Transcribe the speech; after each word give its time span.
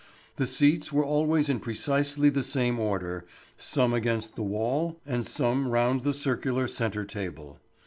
The 0.37 0.47
seats 0.47 0.91
were 0.91 1.05
always 1.05 1.47
in 1.47 1.59
precisely 1.59 2.31
the 2.31 2.41
same 2.41 2.79
order, 2.79 3.23
some 3.55 3.93
against 3.93 4.35
the 4.35 4.41
wall 4.41 4.99
and 5.05 5.27
some 5.27 5.67
round 5.67 6.01
the 6.01 6.15
circular 6.15 6.67
centre 6.67 7.05
table. 7.05 7.59